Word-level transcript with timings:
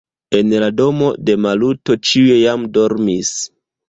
En 0.35 0.51
la 0.61 0.69
domo 0.77 1.09
de 1.27 1.35
Maluto 1.45 1.97
ĉiuj 2.13 2.39
jam 2.39 2.65
dormis. 2.79 3.31